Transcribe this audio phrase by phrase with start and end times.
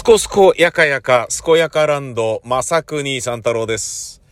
[0.00, 4.22] すこすこやかやか、すこやかランド、まさくにさん太郎です。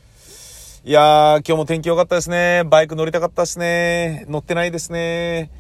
[0.83, 2.65] いやー、今日も天気良かったですね。
[2.65, 4.25] バイク乗りたかったですね。
[4.31, 5.51] 乗ってないですね。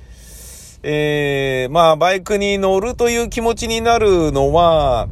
[0.83, 5.09] えー、まあ、バイクに乗るという気持ちになるのは、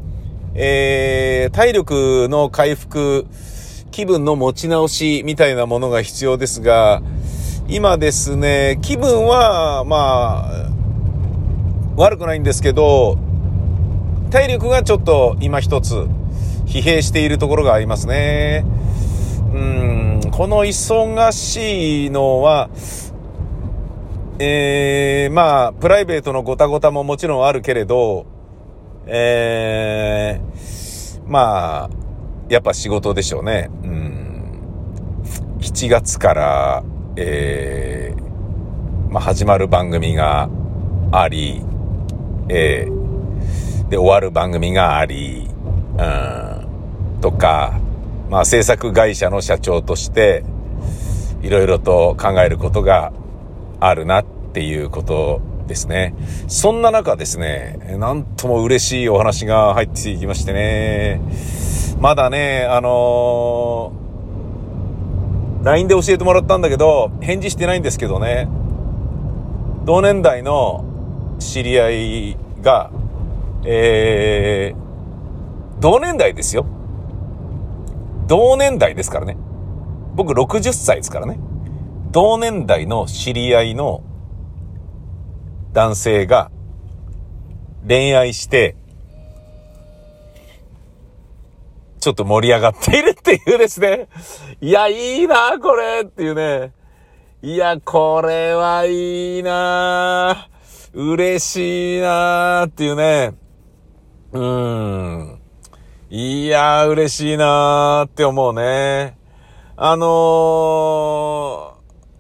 [0.55, 3.27] えー、体力の回復、
[3.91, 7.03] 気分の持ち直しみたいなものが必要ですが、
[7.69, 10.71] 今ですね、気分は、まあ、
[11.97, 13.26] 悪くないんですけど、
[14.37, 15.95] 体力がちょっと今一つ
[16.67, 18.67] 疲弊しているところがありますね。
[19.55, 22.69] うん、この忙しいのは、
[24.39, 28.27] えー、まあ、プライベートのごたごたももちろんあるけれど、
[29.07, 31.91] えー、まあ、
[32.51, 33.71] やっぱ仕事でしょうね。
[33.85, 34.61] うん、
[35.61, 36.85] 7月から、
[37.17, 40.51] えー、まあ、始まる番組が
[41.11, 41.63] あり、
[42.51, 43.06] えー、
[43.89, 45.49] で、終わる番組があり、
[45.99, 47.79] うん、とか、
[48.31, 50.45] まあ制作会社の社長として、
[51.43, 53.13] いろいろと考えることが
[53.79, 56.15] あるなっていうことですね。
[56.49, 61.21] そんな中ですね、なんとも嬉しいお話が入ってきましてね、
[62.01, 68.49] まだね、あのー、LINE で教えてもらったんだけど、返事してないんですけどね、
[69.85, 70.85] 同年代の
[71.39, 72.91] 知り合いが、
[73.69, 76.67] えー、同年代ですよ。
[78.29, 79.37] 同年代ですからね。
[80.15, 81.39] 僕60歳ですからね。
[82.13, 84.03] 同年代の知り合いの
[85.73, 86.51] 男性が
[87.87, 88.77] 恋愛して、
[92.01, 94.09] ちょっと盛り上がっているっていうですね。
[94.61, 96.73] いや、いいな、これっていうね。
[97.43, 100.49] いや、これはいいな
[100.95, 103.35] 嬉しいなっていうね。
[104.37, 105.39] うん。
[106.11, 109.17] いやー、嬉しいなーって思うね。
[109.77, 110.07] あの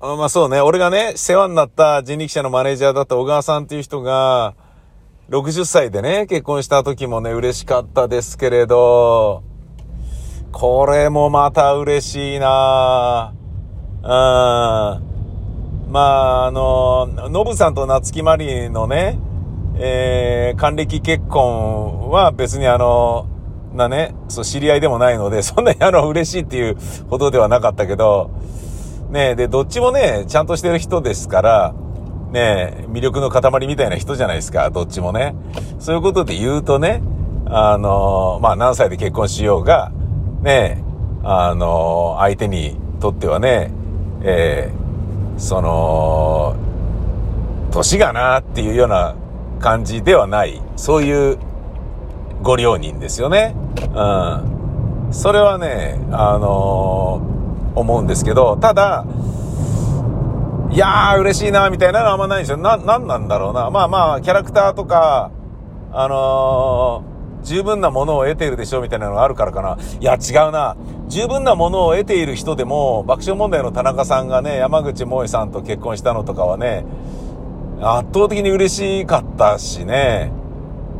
[0.00, 4.54] ー、まあそうね、俺がね、世話になった人力車のマネージャーだった小川さんっていう人が、
[5.30, 9.42] 60歳でね、結婚した時もね、嬉しかったですけれど、
[10.52, 13.34] これもまた嬉しいな
[14.02, 14.08] うん。
[15.90, 19.18] まあ、あの、ノブさんと夏木マリのね、
[19.78, 23.28] えー、還暦結婚は別にあの、
[23.74, 26.76] なね、そう、知り合いでもないので、 そんなにあの、嬉しいっていう
[27.10, 28.30] ほどではなかったけど、
[29.10, 31.74] ねで、どっちもね、ちゃんとしてる人ですから、
[32.32, 35.34] ね魅力の塊みたいな人じゃないですか、どっちもね。
[35.78, 37.02] そういうことで言うとね、
[37.46, 39.92] あの、まあ、何歳で結婚しようが、
[40.42, 40.82] ね
[41.22, 43.70] あの、相手にとってはね、
[44.22, 46.56] えー、その、
[47.70, 49.14] 年がなっていうような
[49.60, 51.38] 感じではない、そういう
[52.42, 53.54] ご両人ですよね。
[53.94, 55.12] うん。
[55.12, 59.04] それはね、あのー、思うんですけど、ただ、
[60.70, 62.56] いやー、嬉しいな、みたいなのはあんまないんですよ。
[62.58, 63.70] な、なんなんだろうな。
[63.70, 65.30] まあまあ、キャラクターとか、
[65.92, 69.78] あのー、十分なものを得ているでしょう、みたいなのがあるからかな。
[70.00, 70.76] いや、違うな。
[71.08, 76.84] 十分なものを得ている人でも、爆笑問題の田中さんがね、山口萌さんと結婚したのとかはね、
[77.80, 80.32] 圧倒的に嬉しかったしね。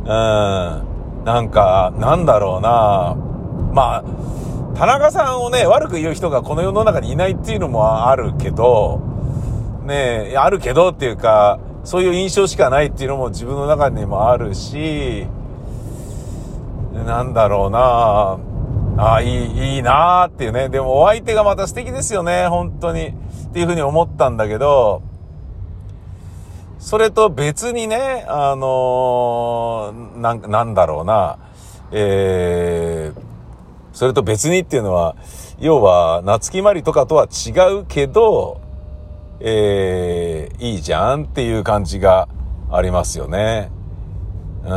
[0.03, 0.07] うん。
[1.25, 3.15] なんか、なんだろうな。
[3.73, 9.01] まあ、田中さんをね、悪く言う人がこの世の中にいないっていうのもあるけど、
[9.85, 15.25] ねあるけどっていうか、そういう印象しかないっていうのも自分の中にもあるし、
[16.93, 18.37] なんだろうな
[18.97, 20.69] ああ、いい、いいなあっていうね。
[20.69, 23.07] でもお相手がまた素敵ですよね、本当に。
[23.07, 23.13] っ
[23.53, 25.01] ていうふうに思ったんだけど、
[26.79, 31.39] それと別にね、あのー、なん、なんだろうな、
[31.91, 33.21] えー、
[33.93, 35.15] それと別にっていうのは、
[35.59, 38.61] 要は、夏木マリとかとは違うけど、
[39.39, 42.27] えー、いいじゃんっていう感じが
[42.71, 43.71] ありますよね。
[44.63, 44.69] うん。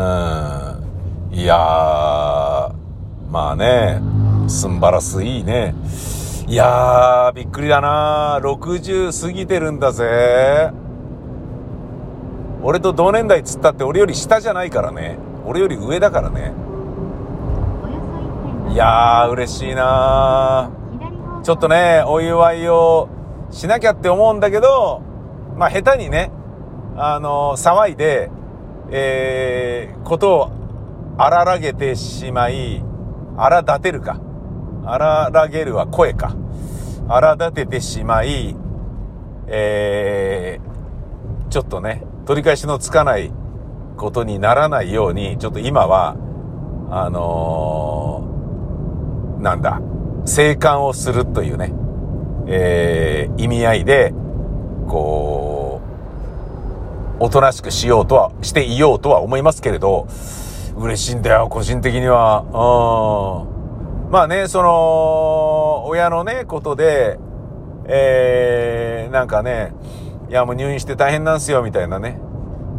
[1.33, 2.75] いやー、
[3.31, 4.01] まあね、
[4.49, 5.75] すんばらすいいね。
[6.47, 10.73] いやー、びっくりだな60過ぎてるんだぜ。
[12.63, 15.19] 俺と同年代つったって俺より下じゃないからね。
[15.47, 16.53] 俺より上だからね。
[18.73, 20.71] いやー、嬉しいな
[21.43, 23.09] ちょっとね、お祝いを
[23.51, 25.03] しなきゃって思うんだけど、
[25.57, 26.31] まあ、下手にね、
[26.97, 28.31] あの、騒いで、
[28.91, 30.51] えー、ことを
[31.19, 32.85] 荒らげてしまい、
[33.37, 34.21] 荒立てるか。
[34.85, 36.37] 荒らげるは声か。
[37.09, 38.55] 荒立ててしまい、
[39.49, 40.70] えー、
[41.51, 43.33] ちょっとね、取り返しのつかない
[43.97, 46.17] ことにならないように、ちょっと今は、
[46.91, 49.81] あのー、なんだ、
[50.27, 51.73] 生還をするというね、
[52.47, 54.15] えー、意味合いで、
[54.87, 55.81] こ
[57.19, 60.07] う、おとなしくしようとは、していようとは思いますけれど、
[60.77, 62.45] 嬉しいんだよ、個人的には。
[64.07, 64.11] うん。
[64.13, 67.19] まあね、その、親のね、ことで、
[67.87, 69.73] えー、なんかね、
[70.31, 72.21] いやもう入院して大変なんすよ、みたいなね。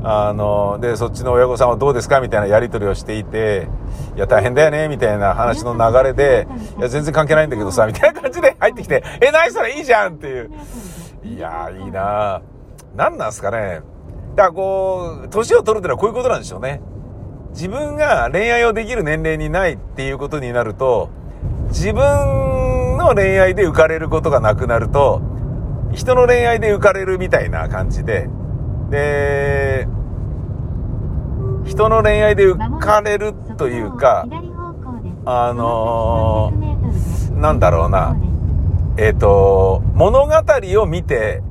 [0.03, 3.67] あの、で、そっちの親御さんはどうですかみたいなやり取りをしていて、
[4.15, 10.51] いや、大変だよねみたいな話の流れで、いや、全然関係ないんだけどさ、みたいな感じで入ってきて、え、何それいいじゃんっていう。
[11.25, 12.41] いやー、いいな
[12.95, 13.81] 何なんすかね。
[14.35, 16.81] だからこう、年を取るってのはこういうことなんでしょうね。
[17.49, 21.09] 自分が恋愛をできる年齢にないっていうことになると、
[21.67, 25.21] 自分の恋愛で浮かれることがなくなると、
[25.93, 28.29] 人の恋愛で浮かれるみたいな感じで、
[28.89, 29.87] で、
[31.65, 34.25] 人の恋愛で浮かれるというか、
[35.25, 38.15] あのー、なんだろうな、
[38.97, 40.33] えっ、ー、と、物語
[40.81, 41.43] を見て、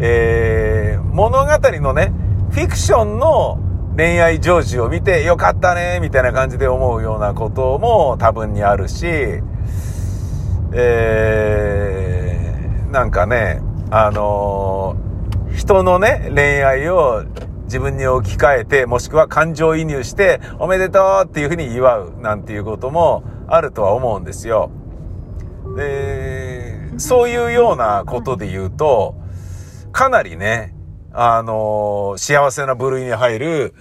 [0.00, 1.48] えー、物語
[1.80, 2.12] のね、
[2.50, 3.58] フィクションの
[3.96, 11.37] 恋愛成就を見てよかったね、みたいな感じで思うようなことも多分にあるし、えー、
[13.08, 17.24] なんかね、あのー、人のね、恋愛を
[17.64, 24.70] 自分に置き換えて、もしくは感情移入して、おめでとうっていうふうに祝うなんていうこともあるとは思うんですよ。
[25.74, 29.14] で、そういうようなことで言うと、
[29.90, 30.74] かなりね、
[31.14, 33.74] あのー、幸せな部類に入る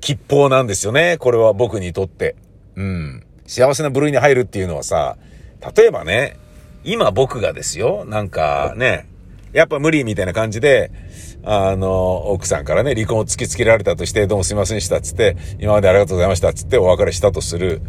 [0.00, 1.18] 吉報なんですよね。
[1.18, 2.36] これは僕にとって。
[2.76, 3.26] うん。
[3.46, 5.18] 幸せな部類に入るっていうのはさ、
[5.76, 6.38] 例えばね、
[6.84, 9.08] 今僕がですよ、なんかね、
[9.52, 10.90] やっぱ無理みたいな感じで、
[11.44, 17.82] あの、奥さんからね、離婚を突きつけられたとして、どうもすいませんでしたっ、つって、今までありがとうございましたっ、つってお別れしたとする。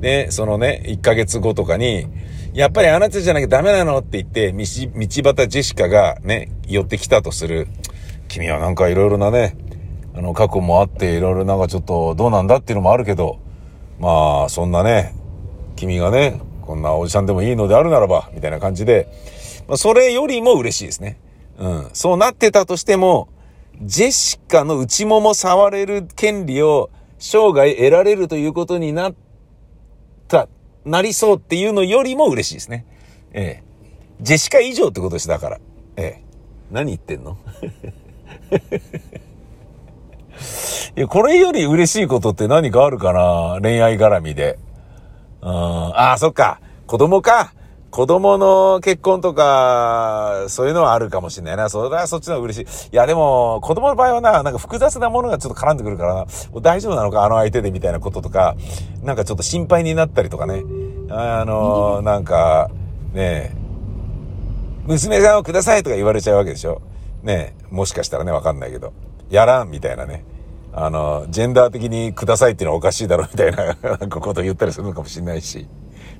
[0.00, 2.06] ね、そのね、1ヶ月後とかに、
[2.54, 7.68] やっぱりあなたじゃなきゃダメなのって言って、道、道端ジェシカがね、寄ってきたとする。
[8.28, 9.56] 君はなんかいろいろなね、
[10.14, 13.38] あの、過去もあって、いろいろなんかちょっとどうなんだっていうのもあるけど、
[13.98, 15.14] まあ、そんなね、
[15.76, 19.08] 君がね、こんなおじさんでもいいのであるならば、みたいな感じで、
[19.66, 21.18] まあ、それよりも嬉しいですね。
[21.58, 21.90] うん。
[21.92, 23.26] そうなってたとしても、
[23.82, 29.14] ジェシカの内もも触れる権利を生涯得られるということになっ
[30.28, 30.46] た、
[30.84, 32.86] なりそうっていうのよりも嬉しいですね。
[33.32, 33.64] ええ。
[34.20, 35.58] ジェシカ以上ってことです、だから。
[35.96, 36.22] ええ。
[36.70, 37.36] 何言ってんの？
[40.96, 43.58] いや、これより嬉しいことって何かあるかな？
[43.60, 44.56] 恋愛絡みで。
[45.42, 45.50] うん。
[45.50, 46.60] ああ、そっか。
[46.86, 47.52] 子供か。
[47.90, 51.68] 子供の結婚とか、そういうのはあるかもしれないな。
[51.68, 52.88] それはそっちの方が嬉しい。
[52.92, 56.26] いや、でも、子供の場合はな、なんか複雑なものがちょっと絡んでくるからな。
[56.62, 57.24] 大丈夫なのか？
[57.24, 58.54] あの相手でみたいなこととか、
[59.02, 60.62] なんかちょっと心配になったりとかね。
[61.10, 62.70] あの、なんか、
[63.12, 63.56] ね
[64.86, 66.80] 娘さんをくださいとか言われちゃうわけでしょ。
[67.24, 68.92] ねもしかしたらね、わかんないけど。
[69.30, 70.24] やらんみたいなね。
[70.72, 75.66] あの、ジェンダー的にくださいっていうのはおかしいだろみたいな、なんかことを言ったりするのかもしれないし。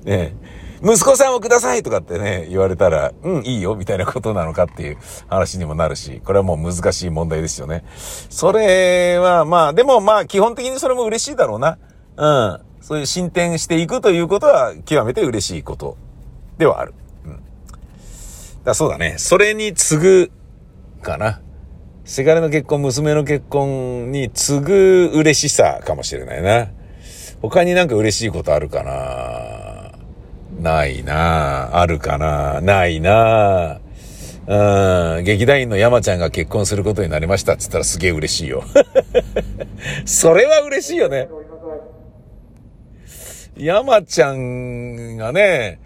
[0.03, 0.35] ね
[0.83, 7.83] 息子さんをくださいとかってね、言われたら、うん、いいよ、みたいなことなのかっていう話にもなるし、これはもう難しい問題ですよね。
[8.29, 11.77] それは、まあ、でもまあ、基本的にそれも嬉しいだろうな。
[12.17, 12.61] うん。
[12.81, 15.97] そういう進展していくということは、極めて嬉しいこと
[16.57, 16.95] ではある。
[17.25, 17.43] うん。
[18.63, 19.15] だそうだね。
[19.19, 20.31] それに次ぐ、
[21.03, 21.41] かな。
[22.11, 26.67] せがれの結婚、娘の結婚に次ぐ嬉しさかもしれないな。
[27.41, 29.93] 他になんか嬉しいことあるかな？
[30.59, 32.59] ないなあるかな？
[32.59, 33.79] ないな
[34.45, 38.65] うん、劇団員の山ちゃんが結婚することになりましたっつったらすげえ嬉しいよ。
[40.03, 41.29] それは嬉しいよね。
[43.55, 45.79] 山ちゃんがね、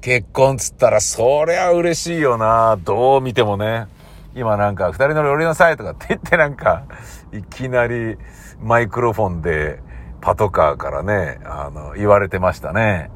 [0.00, 3.86] 結婚つったらそりゃ嬉しいよなどう見てもね。
[4.34, 6.84] 今なんか、二人乗り降りなさいとかって言ってなんか、
[7.32, 8.16] いきなり
[8.60, 9.80] マイクロフォンで
[10.20, 13.10] パトカーからね、あの、言われてましたね。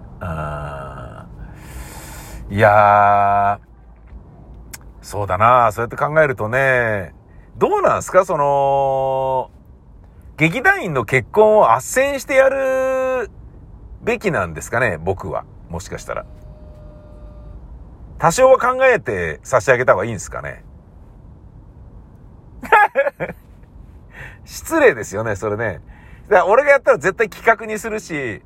[2.51, 3.65] いやー、
[5.03, 7.15] そうだなそうやって考えるとね、
[7.57, 8.25] どうなんすか？
[8.25, 9.51] その、
[10.37, 13.31] 劇団員の結婚を斡旋してやる
[14.03, 14.99] べきなんですかね？
[14.99, 15.45] 僕は。
[15.69, 16.27] もしかしたら。
[18.19, 20.65] 多少は考えて差し上げた方がいいんですかね？
[24.45, 25.81] 失礼ですよね、それね。
[26.29, 28.43] だから俺がやったら絶対企画にするし、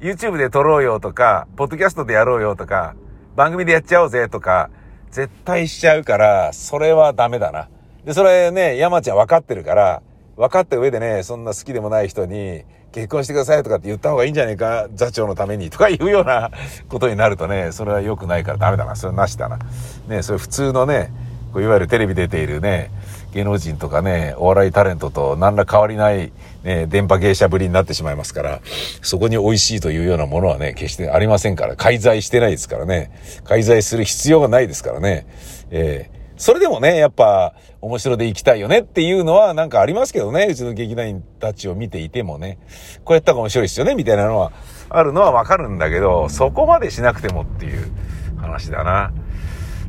[0.00, 2.94] YouTube で撮ろうよとか、ポッドキャストでやろうよとか、
[3.36, 4.70] 番組でやっちゃおうぜとか、
[5.10, 7.68] 絶対しちゃうから、それはダメだな。
[8.04, 10.02] で、それね、山ちゃん分かってるから、
[10.36, 16.50] 分かった上でね、そんな好きでもない人に、結婚してくださいとかって言った方がいいんじゃないか、座長のためにとかいうような
[16.88, 18.94] ことになるとね、それは良くないからダメだな。
[18.94, 19.58] それなしだな。
[20.06, 21.12] ね、それ普通のね、
[21.54, 22.90] こういわゆるテレビ出ているね、
[23.32, 26.32] 芸能人とかね、お笑いタレントと何ら変わりない、
[26.64, 28.60] ね、電波芸者ぶりになってしまいますから、
[29.02, 33.12] そこに美味しいというようなものはね、決してありませんから、介在してないですからね、
[33.44, 35.28] 介在する必要がないですからね、
[35.70, 40.48] えーそれでもね、やっぱ、面白で行きたいよねっていうのはなんかありますけどね。
[40.50, 42.58] うちの劇団員たちを見ていてもね。
[43.04, 44.50] こうやった方が面白いですよねみたいなのは
[44.88, 47.92] あるのはわかるんだけど、そこまでしなくてもっていう
[48.36, 49.12] 話だな。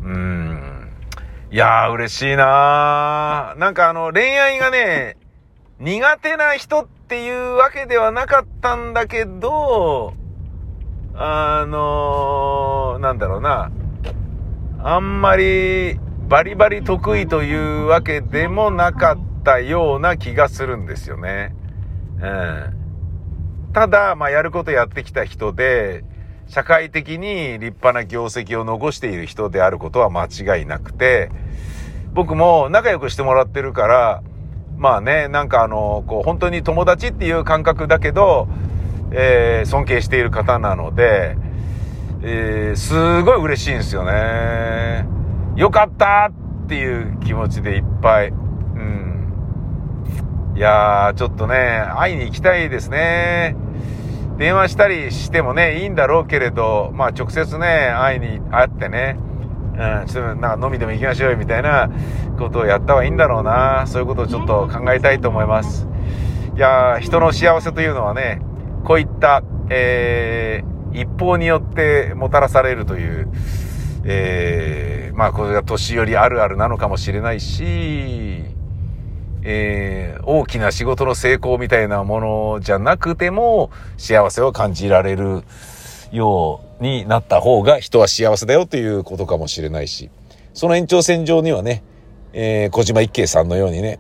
[0.04, 0.75] うーん。
[1.52, 3.60] いやー、嬉しいなー。
[3.60, 5.16] なんかあの、恋愛がね、
[5.80, 10.14] 苦手な人っていうわけではなかったんだけど、
[11.14, 13.72] あのー、なんだろうな。
[14.80, 21.56] あんまりバリバリ得意というわけでもなかったような気がするんですよね。
[22.20, 23.72] うん。
[23.74, 26.04] ただ、まあ、やることやってきた人で、
[26.48, 31.32] 社会的に立派な業績を残している人であることは間違いなくて、
[32.14, 34.24] 僕も仲良くしてもらってるから、
[34.78, 38.48] まあね、なんかあの、こう、本当に友達っていう感覚だけど、
[39.12, 41.38] えー、尊敬している方なので、
[42.22, 45.06] えー、すごい嬉しいんですよね。
[45.56, 46.32] よかった
[46.66, 48.30] っていう気持ちでいっぱい。
[48.30, 49.34] うん。
[50.56, 53.56] いやー、ちょっとね、会いに行きたいですね。
[54.38, 59.18] 電話したりしてもね、いいんだろうけれど、まあ直接ね、会いに会ってね、
[59.78, 61.90] うん、ちょっとなんか飲みでも行きましょうよみたいな
[62.38, 63.86] ことをやった方がいいんだろうな。
[63.88, 65.88] そういうことをちょっと考えたいと思います。
[66.56, 68.42] いや人の幸せというのはね、
[68.84, 73.30] こういった、えー、一方によってもたらされるという、
[74.06, 78.55] えー、まあこれが年寄りあるあるなのかもしれないし、
[79.48, 85.44] えー、大きな仕事の成功みたいなものじゃなくても幸せを感じられる
[86.12, 90.10] ようになった方が人は幸せだよということかもしれないし、
[90.56, 91.84] その延長線上にはね、
[92.34, 94.00] えー、小島一慶さんのようにね、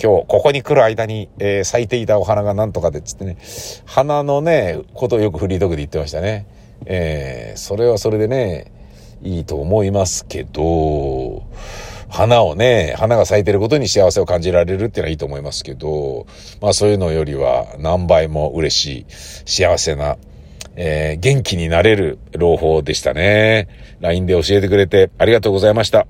[0.00, 3.36] 今日ここに来る間に、えー、咲いていたお花がなんとかでっつってね、
[3.84, 6.46] 花のね、ことをよくフリートークで言ってましたね。
[6.86, 8.70] えー、それはそれでね、
[9.22, 11.42] いいと思いますけど、
[12.08, 16.26] 花をね、花が咲いてることに幸せを感じられるっていうのはいいと思いますけど、
[16.60, 19.06] まあそういうのよりは何倍も嬉しい、
[19.46, 20.16] 幸せな、
[20.76, 23.68] えー、元気になれる朗報でしたね。
[24.00, 26.08] LINE で教えてくれてありがとうございました。